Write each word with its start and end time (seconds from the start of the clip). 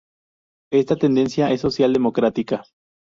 Esta 0.73 0.95
tendencia 0.95 1.51
es 1.51 1.61
social-democrática. 1.61 2.63